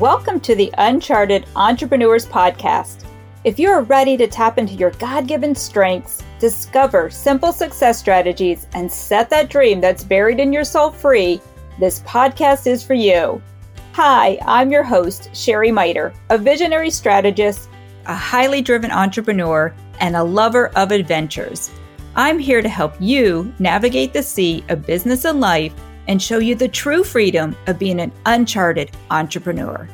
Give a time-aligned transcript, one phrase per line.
[0.00, 3.06] welcome to the Uncharted Entrepreneurs Podcast.
[3.44, 8.66] If you are ready to tap into your God given strengths, discover simple success strategies,
[8.74, 11.40] and set that dream that's buried in your soul free,
[11.80, 13.40] this podcast is for you.
[13.92, 17.70] Hi, I'm your host, Sherry Miter, a visionary strategist,
[18.04, 21.70] a highly driven entrepreneur, and a lover of adventures.
[22.16, 25.72] I'm here to help you navigate the sea of business and life
[26.08, 29.88] and show you the true freedom of being an uncharted entrepreneur.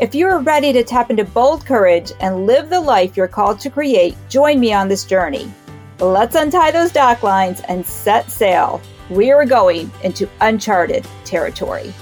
[0.00, 3.60] If you are ready to tap into bold courage and live the life you're called
[3.60, 5.52] to create, join me on this journey.
[6.00, 8.80] Let's untie those dock lines and set sail.
[9.08, 11.94] We are going into uncharted territory.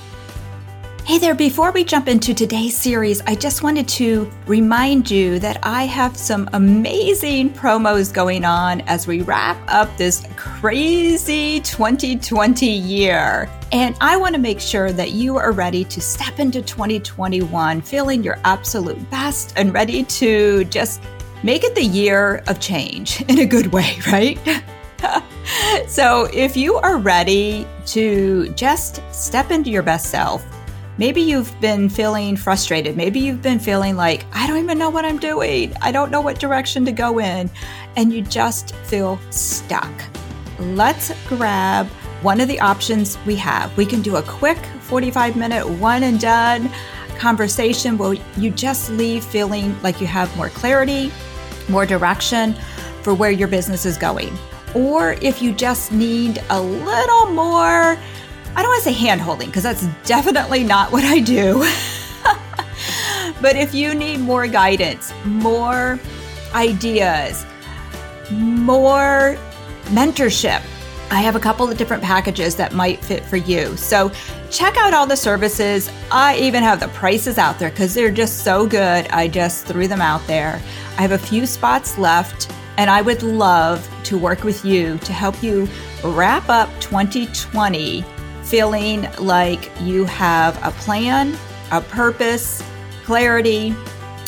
[1.05, 5.59] Hey there, before we jump into today's series, I just wanted to remind you that
[5.65, 13.51] I have some amazing promos going on as we wrap up this crazy 2020 year.
[13.73, 18.23] And I want to make sure that you are ready to step into 2021 feeling
[18.23, 21.03] your absolute best and ready to just
[21.43, 24.39] make it the year of change in a good way, right?
[25.89, 30.47] so, if you are ready to just step into your best self,
[31.03, 32.97] Maybe you've been feeling frustrated.
[32.97, 35.75] Maybe you've been feeling like, I don't even know what I'm doing.
[35.83, 37.51] I don't know what direction to go in.
[37.97, 39.91] And you just feel stuck.
[40.61, 41.89] Let's grab
[42.23, 43.77] one of the options we have.
[43.77, 46.71] We can do a quick 45 minute one and done
[47.19, 51.11] conversation where you just leave feeling like you have more clarity,
[51.69, 52.55] more direction
[53.03, 54.33] for where your business is going.
[54.73, 57.99] Or if you just need a little more
[58.55, 61.61] I don't want to say hand holding because that's definitely not what I do.
[63.41, 65.99] but if you need more guidance, more
[66.55, 67.47] ideas,
[68.31, 69.37] more
[69.87, 70.63] mentorship,
[71.11, 73.77] I have a couple of different packages that might fit for you.
[73.77, 74.11] So
[74.51, 75.91] check out all the services.
[76.11, 79.07] I even have the prices out there because they're just so good.
[79.09, 80.61] I just threw them out there.
[80.97, 85.13] I have a few spots left, and I would love to work with you to
[85.13, 85.69] help you
[86.03, 88.03] wrap up 2020
[88.53, 91.35] feeling like you have a plan,
[91.71, 92.63] a purpose,
[93.03, 93.75] clarity,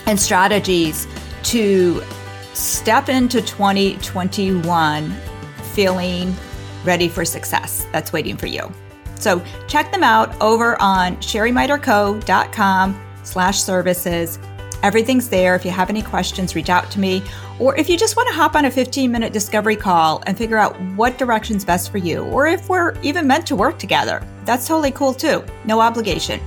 [0.07, 1.07] and strategies
[1.43, 2.03] to
[2.55, 5.15] step into 2021
[5.75, 6.35] feeling
[6.85, 8.73] ready for success that's waiting for you.
[9.17, 14.39] So check them out over on sherrymiterco.com slash services.
[14.85, 15.55] Everything's there.
[15.55, 17.23] If you have any questions, reach out to me.
[17.59, 20.59] Or if you just want to hop on a 15 minute discovery call and figure
[20.59, 24.69] out what direction's best for you, or if we're even meant to work together, that's
[24.69, 25.43] totally cool too.
[25.65, 26.39] No obligation.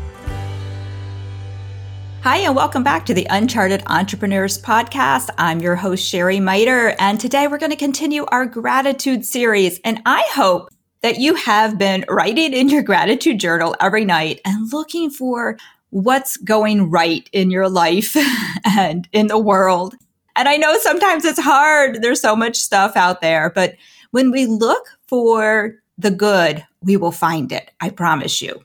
[2.21, 5.31] Hi, and welcome back to the Uncharted Entrepreneurs Podcast.
[5.39, 9.79] I'm your host, Sherry Miter, and today we're going to continue our gratitude series.
[9.83, 10.69] And I hope
[11.01, 15.57] that you have been writing in your gratitude journal every night and looking for
[15.89, 18.15] what's going right in your life
[18.65, 19.95] and in the world.
[20.35, 22.01] And I know sometimes it's hard.
[22.01, 23.75] There's so much stuff out there, but
[24.11, 27.71] when we look for the good, we will find it.
[27.81, 28.63] I promise you.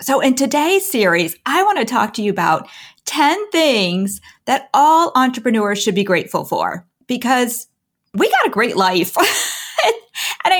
[0.00, 2.68] So in today's series, I want to talk to you about
[3.06, 7.68] 10 things that all entrepreneurs should be grateful for because
[8.12, 9.16] we got a great life.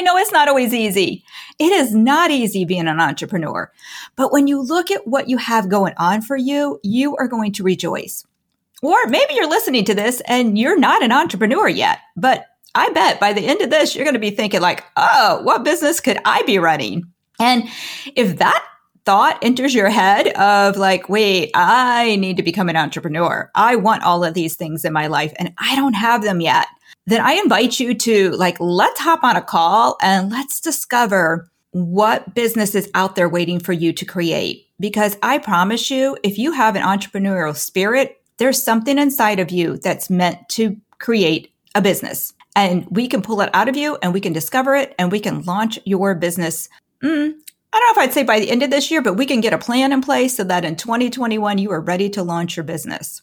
[0.04, 1.24] know it's not always easy.
[1.58, 3.70] It is not easy being an entrepreneur.
[4.16, 7.52] But when you look at what you have going on for you, you are going
[7.54, 8.24] to rejoice.
[8.82, 13.20] Or maybe you're listening to this and you're not an entrepreneur yet, but I bet
[13.20, 16.18] by the end of this, you're going to be thinking like, oh, what business could
[16.24, 17.04] I be running?
[17.40, 17.64] And
[18.14, 18.64] if that
[19.04, 23.50] thought enters your head of like, wait, I need to become an entrepreneur.
[23.54, 26.66] I want all of these things in my life and I don't have them yet
[27.06, 32.34] then I invite you to like, let's hop on a call and let's discover what
[32.34, 34.68] business is out there waiting for you to create.
[34.80, 39.76] Because I promise you, if you have an entrepreneurial spirit, there's something inside of you
[39.78, 42.32] that's meant to create a business.
[42.56, 45.20] And we can pull it out of you and we can discover it and we
[45.20, 46.68] can launch your business.
[47.02, 47.34] Mm,
[47.72, 49.40] I don't know if I'd say by the end of this year, but we can
[49.40, 52.64] get a plan in place so that in 2021, you are ready to launch your
[52.64, 53.22] business.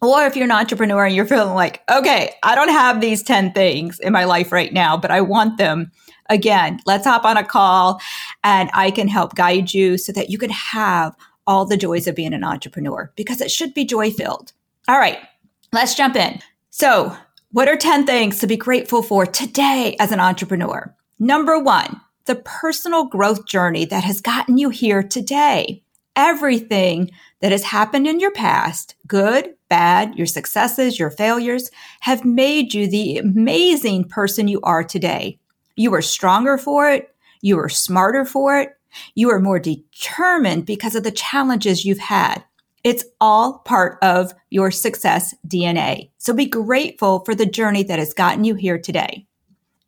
[0.00, 3.52] Or if you're an entrepreneur and you're feeling like, okay, I don't have these 10
[3.52, 5.90] things in my life right now, but I want them.
[6.30, 8.00] Again, let's hop on a call
[8.44, 11.16] and I can help guide you so that you can have
[11.46, 14.52] all the joys of being an entrepreneur because it should be joy filled.
[14.86, 15.18] All right,
[15.72, 16.40] let's jump in.
[16.70, 17.16] So,
[17.50, 20.94] what are 10 things to be grateful for today as an entrepreneur?
[21.18, 25.82] Number one, the personal growth journey that has gotten you here today.
[26.18, 31.70] Everything that has happened in your past, good, bad, your successes, your failures,
[32.00, 35.38] have made you the amazing person you are today.
[35.76, 37.14] You are stronger for it.
[37.40, 38.70] You are smarter for it.
[39.14, 42.42] You are more determined because of the challenges you've had.
[42.82, 46.10] It's all part of your success DNA.
[46.18, 49.24] So be grateful for the journey that has gotten you here today.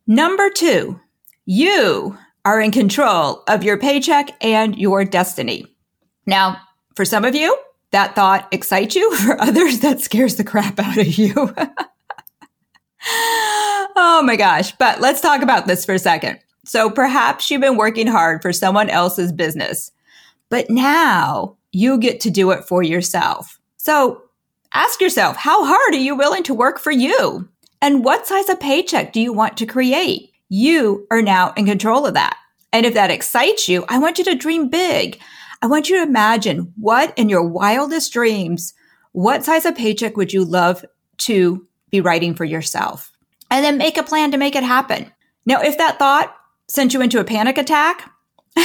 [0.07, 0.97] Number two,
[1.45, 5.67] you are in control of your paycheck and your destiny.
[6.25, 6.57] Now,
[6.95, 7.57] for some of you,
[7.91, 9.15] that thought excites you.
[9.17, 11.33] For others, that scares the crap out of you.
[13.05, 14.71] oh my gosh.
[14.77, 16.39] But let's talk about this for a second.
[16.63, 19.91] So perhaps you've been working hard for someone else's business,
[20.49, 23.59] but now you get to do it for yourself.
[23.77, 24.21] So
[24.73, 27.49] ask yourself, how hard are you willing to work for you?
[27.81, 30.31] And what size of paycheck do you want to create?
[30.49, 32.37] You are now in control of that.
[32.71, 35.19] And if that excites you, I want you to dream big.
[35.61, 38.73] I want you to imagine what in your wildest dreams,
[39.11, 40.83] what size of paycheck would you love
[41.19, 43.11] to be writing for yourself?
[43.51, 45.11] And then make a plan to make it happen.
[45.45, 46.35] Now, if that thought
[46.67, 48.11] sent you into a panic attack,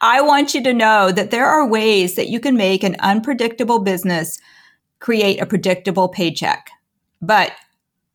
[0.00, 3.78] I want you to know that there are ways that you can make an unpredictable
[3.78, 4.38] business
[5.00, 6.70] create a predictable paycheck.
[7.22, 7.52] But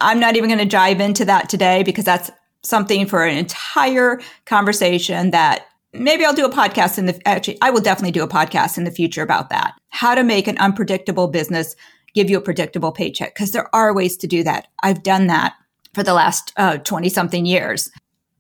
[0.02, 2.30] I'm not even going to dive into that today because that's
[2.62, 7.70] something for an entire conversation that maybe I'll do a podcast in the actually I
[7.70, 9.74] will definitely do a podcast in the future about that.
[9.90, 11.76] How to make an unpredictable business
[12.14, 14.68] give you a predictable paycheck because there are ways to do that.
[14.82, 15.54] I've done that
[15.94, 17.92] for the last 20 uh, something years.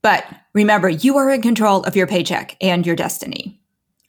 [0.01, 3.59] But remember, you are in control of your paycheck and your destiny.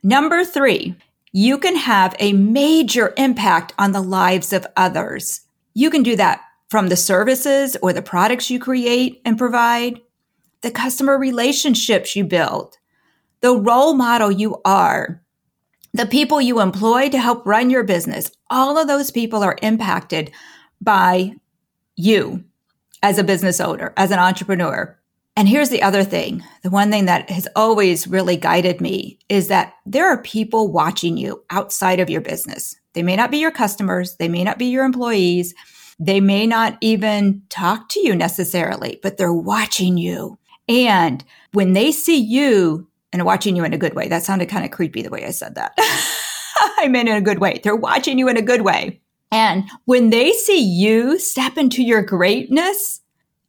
[0.02, 0.94] Number three,
[1.32, 5.40] you can have a major impact on the lives of others.
[5.74, 10.00] You can do that from the services or the products you create and provide,
[10.62, 12.76] the customer relationships you build,
[13.40, 15.22] the role model you are,
[15.92, 18.30] the people you employ to help run your business.
[18.50, 20.30] All of those people are impacted
[20.80, 21.34] by
[21.96, 22.44] you
[23.02, 24.96] as a business owner, as an entrepreneur.
[25.36, 29.48] And here's the other thing the one thing that has always really guided me is
[29.48, 32.76] that there are people watching you outside of your business.
[32.92, 35.54] They may not be your customers, they may not be your employees,
[35.98, 40.38] they may not even talk to you necessarily, but they're watching you.
[40.68, 44.64] And when they see you and watching you in a good way, that sounded kind
[44.64, 45.72] of creepy the way I said that.
[46.78, 47.60] I meant in a good way.
[47.62, 49.00] They're watching you in a good way.
[49.32, 53.00] And when they see you step into your greatness,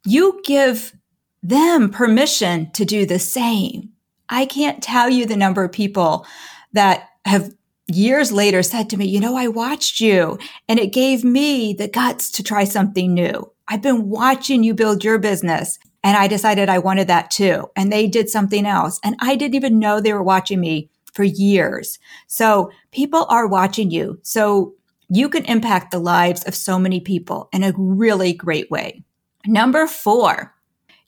[0.04, 0.94] you give
[1.42, 3.90] them permission to do the same.
[4.28, 6.26] I can't tell you the number of people
[6.72, 7.52] that have
[7.88, 10.38] years later said to me, you know, I watched you
[10.68, 13.52] and it gave me the guts to try something new.
[13.68, 17.70] I've been watching you build your business and I decided I wanted that too.
[17.76, 21.24] And they did something else and I didn't even know they were watching me for
[21.24, 21.98] years.
[22.26, 24.18] So people are watching you.
[24.22, 24.74] So
[25.08, 29.04] you can impact the lives of so many people in a really great way.
[29.46, 30.54] Number four,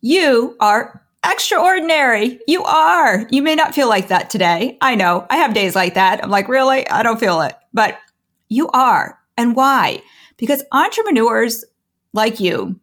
[0.01, 2.39] you are extraordinary.
[2.47, 3.27] You are.
[3.31, 4.77] You may not feel like that today.
[4.81, 5.27] I know.
[5.31, 6.23] I have days like that.
[6.23, 6.87] I'm like, really?
[6.89, 7.55] I don't feel it.
[7.73, 7.99] But
[8.49, 9.19] you are.
[9.37, 10.03] And why?
[10.37, 11.65] Because entrepreneurs
[12.13, 12.79] like you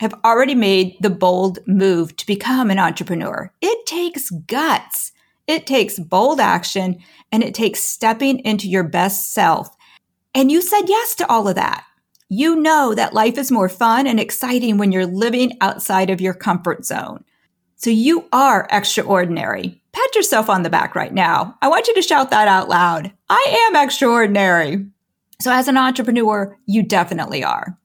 [0.00, 3.50] have already made the bold move to become an entrepreneur.
[3.60, 5.12] It takes guts.
[5.46, 6.98] It takes bold action
[7.32, 9.74] and it takes stepping into your best self.
[10.34, 11.84] And you said yes to all of that.
[12.28, 16.34] You know that life is more fun and exciting when you're living outside of your
[16.34, 17.24] comfort zone.
[17.76, 19.80] So you are extraordinary.
[19.92, 21.56] Pat yourself on the back right now.
[21.62, 23.12] I want you to shout that out loud.
[23.28, 24.86] I am extraordinary.
[25.40, 27.78] So as an entrepreneur, you definitely are.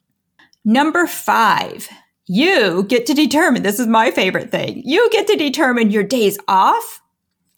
[0.65, 1.89] Number five,
[2.33, 4.81] you get to determine, this is my favorite thing.
[4.85, 7.01] You get to determine your days off,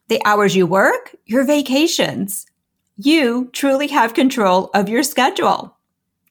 [0.08, 2.48] the hours you work, your vacations.
[2.98, 5.78] You truly have control of your schedule.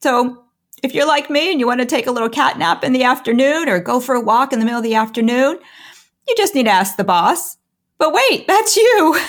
[0.01, 0.43] So
[0.83, 3.05] if you're like me and you want to take a little cat nap in the
[3.05, 5.57] afternoon or go for a walk in the middle of the afternoon,
[6.27, 7.55] you just need to ask the boss.
[7.97, 9.21] But wait, that's you.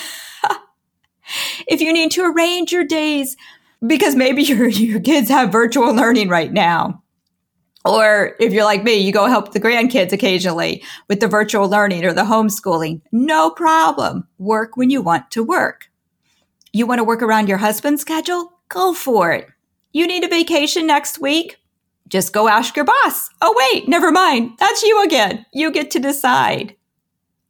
[1.68, 3.36] if you need to arrange your days
[3.86, 7.03] because maybe your, your kids have virtual learning right now.
[7.84, 12.04] Or if you're like me, you go help the grandkids occasionally with the virtual learning
[12.04, 13.02] or the homeschooling.
[13.12, 14.26] No problem.
[14.38, 15.90] Work when you want to work.
[16.72, 18.52] You want to work around your husband's schedule?
[18.68, 19.48] Go for it.
[19.92, 21.58] You need a vacation next week?
[22.08, 23.28] Just go ask your boss.
[23.40, 24.52] Oh, wait, never mind.
[24.58, 25.46] That's you again.
[25.52, 26.74] You get to decide.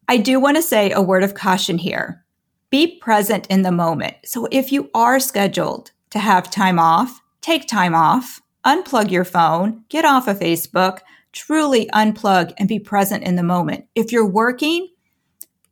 [0.09, 2.25] I do want to say a word of caution here.
[2.71, 4.17] Be present in the moment.
[4.25, 9.85] So if you are scheduled to have time off, take time off, unplug your phone,
[9.88, 11.00] get off of Facebook,
[11.33, 13.87] truly unplug and be present in the moment.
[13.94, 14.88] If you're working,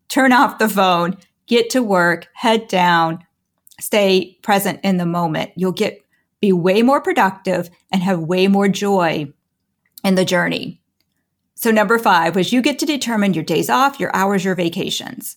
[0.09, 3.25] turn off the phone, get to work, head down,
[3.81, 5.53] stay present in the moment.
[5.57, 6.05] You'll get
[6.41, 9.33] be way more productive and have way more joy
[10.05, 10.81] in the journey.
[11.55, 15.37] So number five was you get to determine your days off, your hours, your vacations.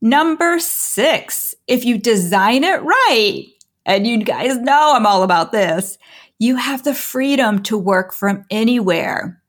[0.00, 3.46] Number six, if you design it right,
[3.86, 5.98] And you guys know I'm all about this.
[6.44, 9.42] You have the freedom to work from anywhere.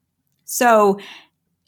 [0.46, 0.98] So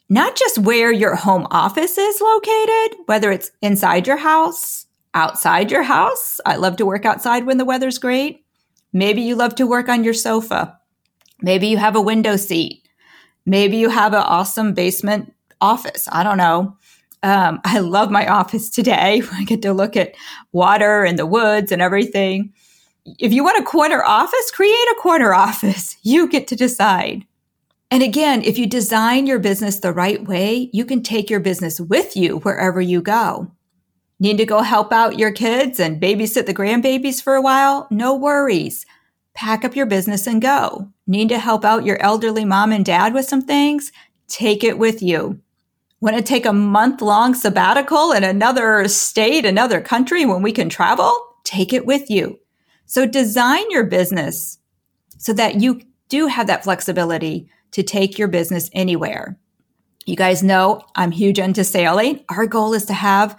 [0.08, 5.82] not just where your home office is located, whether it's inside your house, outside your
[5.82, 6.40] house.
[6.46, 8.42] I love to work outside when the weather's great.
[8.94, 10.78] Maybe you love to work on your sofa.
[11.42, 12.88] Maybe you have a window seat.
[13.44, 16.08] Maybe you have an awesome basement office.
[16.10, 16.74] I don't know.
[17.22, 19.20] Um, I love my office today.
[19.34, 20.14] I get to look at
[20.52, 22.54] water and the woods and everything.
[23.18, 25.96] If you want a corner office, create a corner office.
[26.02, 27.26] You get to decide.
[27.90, 31.80] And again, if you design your business the right way, you can take your business
[31.80, 33.50] with you wherever you go.
[34.20, 37.86] Need to go help out your kids and babysit the grandbabies for a while?
[37.90, 38.84] No worries.
[39.34, 40.90] Pack up your business and go.
[41.06, 43.92] Need to help out your elderly mom and dad with some things?
[44.26, 45.40] Take it with you.
[46.00, 50.68] Want to take a month long sabbatical in another state, another country when we can
[50.68, 51.16] travel?
[51.44, 52.38] Take it with you.
[52.88, 54.58] So design your business
[55.18, 59.38] so that you do have that flexibility to take your business anywhere.
[60.06, 62.24] You guys know I'm huge into sailing.
[62.30, 63.38] Our goal is to have,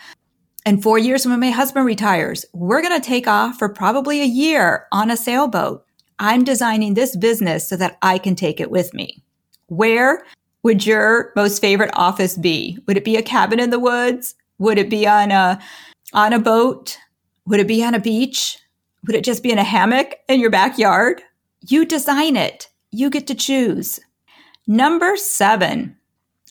[0.68, 4.25] in four years when my husband retires, we're going to take off for probably a
[4.25, 5.84] year on a sailboat.
[6.20, 9.24] I'm designing this business so that I can take it with me.
[9.65, 10.24] Where
[10.62, 12.77] would your most favorite office be?
[12.86, 14.36] Would it be a cabin in the woods?
[14.60, 15.60] Would it be on a,
[16.13, 17.00] on a boat?
[17.48, 18.60] Would it be on a beach?
[19.06, 21.22] Would it just be in a hammock in your backyard?
[21.68, 22.70] You design it.
[22.91, 24.00] You get to choose.
[24.68, 25.98] Number seven,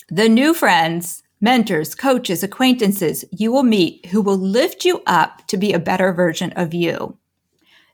[0.09, 5.57] the new friends, mentors, coaches, acquaintances you will meet who will lift you up to
[5.57, 7.17] be a better version of you.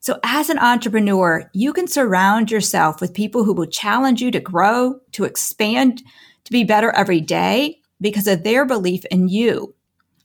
[0.01, 4.41] So as an entrepreneur, you can surround yourself with people who will challenge you to
[4.41, 6.03] grow, to expand,
[6.45, 9.75] to be better every day because of their belief in you.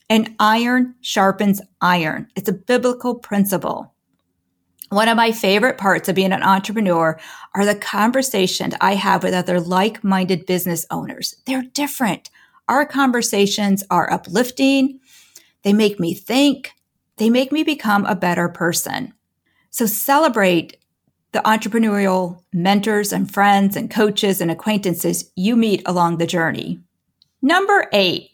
[0.09, 2.27] And iron sharpens iron.
[2.35, 3.93] It's a biblical principle.
[4.89, 7.19] One of my favorite parts of being an entrepreneur
[7.53, 11.35] are the conversations I have with other like minded business owners.
[11.45, 12.31] They're different.
[12.67, 14.99] Our conversations are uplifting.
[15.63, 16.71] They make me think.
[17.17, 19.13] They make me become a better person.
[19.69, 20.77] So celebrate
[21.33, 26.79] the entrepreneurial mentors and friends and coaches and acquaintances you meet along the journey.
[27.41, 28.31] Number eight,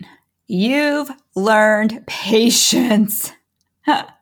[0.47, 3.33] you've learned patience.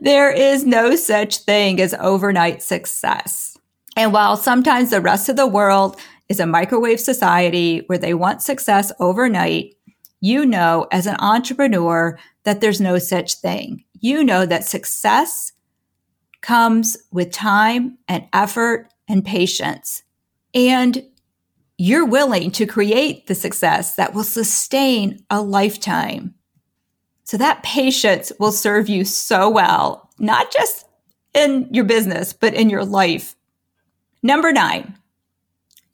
[0.00, 3.56] there is no such thing as overnight success.
[3.96, 5.96] And while sometimes the rest of the world
[6.28, 9.74] is a microwave society where they want success overnight,
[10.20, 13.84] you know, as an entrepreneur, that there's no such thing.
[14.00, 15.52] You know that success
[16.40, 20.02] comes with time and effort and patience.
[20.54, 21.04] And
[21.76, 26.34] you're willing to create the success that will sustain a lifetime.
[27.30, 30.88] So that patience will serve you so well, not just
[31.32, 33.36] in your business, but in your life.
[34.20, 34.98] Number nine,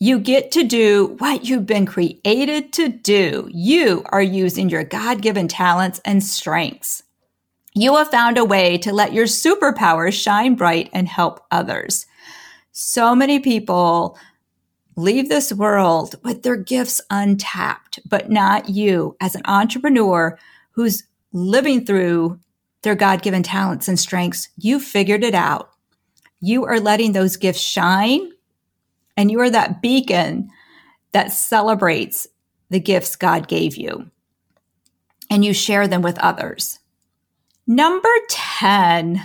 [0.00, 3.50] you get to do what you've been created to do.
[3.52, 7.02] You are using your God given talents and strengths.
[7.74, 12.06] You have found a way to let your superpowers shine bright and help others.
[12.72, 14.18] So many people
[14.96, 20.38] leave this world with their gifts untapped, but not you as an entrepreneur
[20.70, 21.02] who's
[21.36, 22.40] living through
[22.80, 25.70] their God given talents and strengths, you figured it out.
[26.40, 28.30] You are letting those gifts shine,
[29.16, 30.48] and you are that beacon
[31.12, 32.26] that celebrates
[32.70, 34.10] the gifts God gave you,
[35.30, 36.78] and you share them with others.
[37.66, 39.20] Number 10,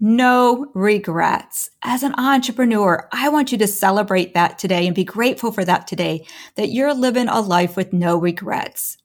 [0.00, 1.70] no regrets.
[1.82, 5.86] As an entrepreneur, I want you to celebrate that today and be grateful for that
[5.86, 6.26] today,
[6.56, 8.96] that you're living a life with no regrets.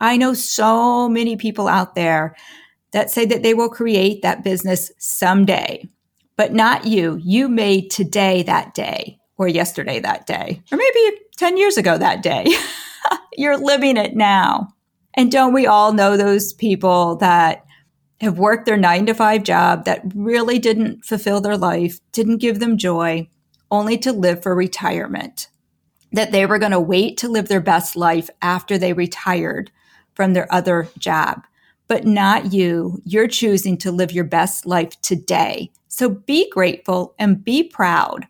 [0.00, 2.36] I know so many people out there
[2.92, 5.88] that say that they will create that business someday,
[6.36, 7.18] but not you.
[7.22, 12.22] You made today that day or yesterday that day, or maybe 10 years ago that
[12.22, 12.46] day.
[13.36, 14.68] You're living it now.
[15.14, 17.64] And don't we all know those people that
[18.20, 22.60] have worked their nine to five job that really didn't fulfill their life, didn't give
[22.60, 23.28] them joy,
[23.70, 25.48] only to live for retirement?
[26.12, 29.70] That they were going to wait to live their best life after they retired
[30.16, 31.46] from their other job,
[31.86, 33.00] but not you.
[33.04, 35.70] You're choosing to live your best life today.
[35.88, 38.26] So be grateful and be proud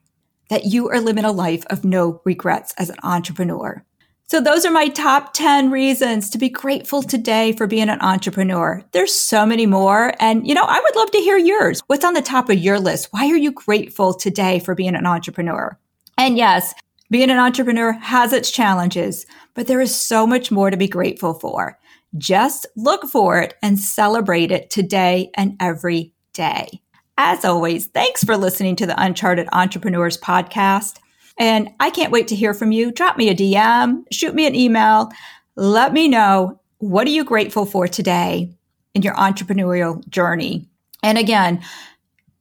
[0.50, 3.82] that you are living a life of no regrets as an entrepreneur.
[4.28, 8.82] So those are my top 10 reasons to be grateful today for being an entrepreneur.
[8.90, 10.14] There's so many more.
[10.18, 11.80] And, you know, I would love to hear yours.
[11.86, 13.08] What's on the top of your list?
[13.12, 15.78] Why are you grateful today for being an entrepreneur?
[16.18, 16.74] And yes,
[17.10, 21.34] being an entrepreneur has its challenges, but there is so much more to be grateful
[21.34, 21.78] for.
[22.18, 26.82] Just look for it and celebrate it today and every day.
[27.18, 30.98] as always, thanks for listening to the Uncharted Entrepreneurs podcast.
[31.38, 32.92] And I can't wait to hear from you.
[32.92, 35.10] Drop me a DM, shoot me an email.
[35.54, 38.52] Let me know what are you grateful for today
[38.94, 40.68] in your entrepreneurial journey.
[41.02, 41.62] And again,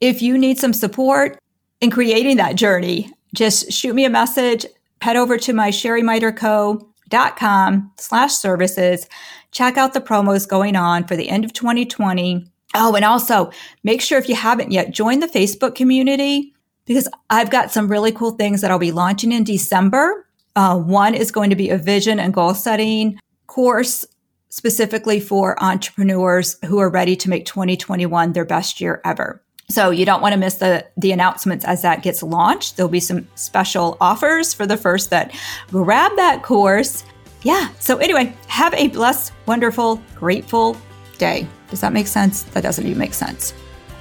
[0.02, 1.40] if you need some support
[1.80, 4.66] in creating that journey, just shoot me a message.
[5.02, 9.08] Head over to my sherrymiterco.com slash services.
[9.52, 13.52] Check out the promos going on for the end of 2020 Oh, and also
[13.84, 16.54] make sure if you haven't yet, join the Facebook community
[16.86, 20.28] because I've got some really cool things that I'll be launching in December.
[20.58, 24.06] Uh, one is going to be a vision and goal setting course
[24.50, 29.42] specifically for entrepreneurs who are ready to make 2021 their best year ever.
[29.70, 32.78] So you don't want to miss the, the announcements as that gets launched.
[32.78, 35.34] There'll be some special offers for the first that
[35.70, 37.04] grab that course.
[37.42, 37.70] Yeah.
[37.80, 40.78] So anyway, have a blessed, wonderful, grateful
[41.18, 41.48] day.
[41.70, 42.44] Does that make sense?
[42.44, 43.54] That doesn't even make sense.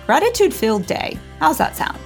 [0.06, 1.18] Gratitude filled day.
[1.40, 1.98] How's that sound?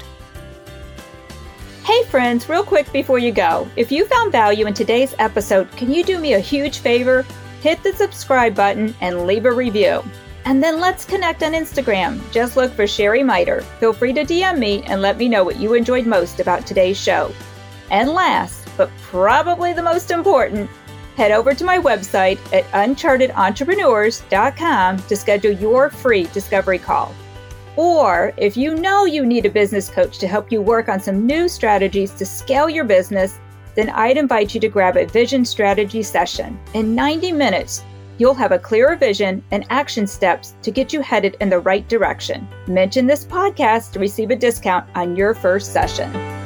[1.85, 3.67] Hey, friends, real quick before you go.
[3.75, 7.25] If you found value in today's episode, can you do me a huge favor?
[7.63, 10.05] Hit the subscribe button and leave a review.
[10.49, 12.19] And then let's connect on Instagram.
[12.33, 13.61] Just look for Sherry Miter.
[13.81, 16.99] Feel free to DM me and let me know what you enjoyed most about today's
[16.99, 17.31] show.
[17.91, 20.71] And last, but probably the most important,
[21.19, 27.15] head over to my website at unchartedentrepreneurs.com to schedule your free discovery call.
[27.77, 31.27] Or if you know you need a business coach to help you work on some
[31.27, 33.39] new strategies to scale your business,
[33.75, 36.59] then I'd invite you to grab a vision strategy session.
[36.73, 37.85] In 90 minutes,
[38.19, 41.89] you'll have a clearer vision and action steps to get you headed in the right
[41.89, 42.47] direction.
[42.67, 46.38] Mention this podcast to receive a discount on your first session.